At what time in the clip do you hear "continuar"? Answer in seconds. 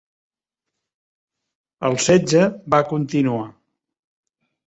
2.95-3.47